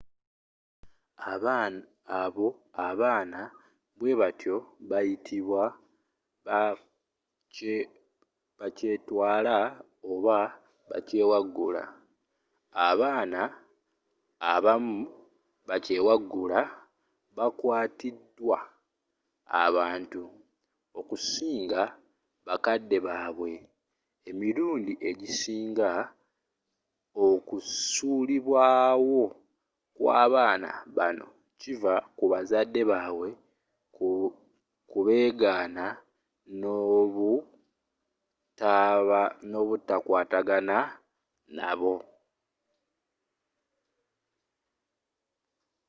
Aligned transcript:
abo 2.23 2.47
abaana 2.87 3.39
bwe 3.97 4.11
batyo 4.19 4.55
babayita 4.89 5.37
bakyetwala” 8.59 9.55
oba 10.11 10.37
bakyewaggula. 10.89 11.83
abaana 12.87 13.41
abamu 14.51 14.95
bakyewaggula 15.67 16.59
bakwatiddwa 17.37 18.57
abantu 19.63 20.23
okusinga 20.99 21.81
bakadde 22.47 22.97
baabwe; 23.07 23.53
emirundi 24.29 24.93
egisinga 25.09 25.89
okusuulibwawo 27.25 29.23
kw'abaana 29.97 30.69
bano 30.97 31.27
kiva 31.59 31.93
ku 32.17 32.25
bazadde 32.31 32.81
baabwe 32.91 33.29
kubeegana 34.91 35.85
n’obutakwatagana 39.49 40.77
nabo 41.57 41.95